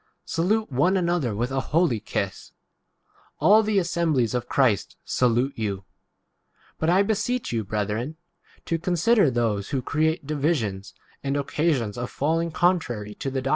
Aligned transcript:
Salute 0.25 0.71
one 0.71 0.97
another 0.97 1.35
with 1.35 1.51
a 1.51 1.59
holy 1.61 1.99
kiss. 1.99 2.53
All 3.37 3.61
p 3.63 3.67
the 3.73 3.77
assemblies 3.77 4.33
of 4.33 4.49
Christ 4.49 4.97
salute 5.05 5.53
you. 5.55 5.75
J 5.75 5.81
7 5.81 5.85
But 6.79 6.89
I 6.89 7.03
beseech 7.03 7.51
you, 7.53 7.63
brethren, 7.63 8.17
to 8.65 8.79
consider 8.79 9.29
those 9.29 9.69
who 9.69 9.83
create 9.83 10.25
divi 10.25 10.55
sions 10.55 10.95
and 11.23 11.37
occasions 11.37 11.99
of 11.99 12.09
falling, 12.09 12.49
co 12.49 12.71
n 12.71 12.79
trary 12.79 13.19
to 13.19 13.29
the 13.29 13.29
doctrine 13.29 13.33
which 13.33 13.37
n 13.37 13.43
T. 13.43 13.49